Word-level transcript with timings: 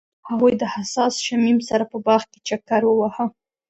هغوی 0.29 0.53
د 0.57 0.63
حساس 0.73 1.13
شمیم 1.25 1.57
سره 1.69 1.83
په 1.91 1.97
باغ 2.05 2.21
کې 2.31 2.39
چکر 2.47 2.81
وواهه. 2.85 3.25